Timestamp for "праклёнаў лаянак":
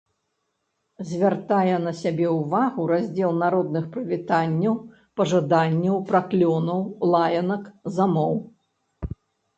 6.09-7.69